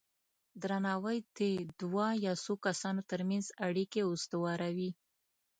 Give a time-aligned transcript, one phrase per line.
[0.61, 1.39] درناوی د
[1.81, 4.91] دوه یا څو کسانو ترمنځ اړیکې استواروي.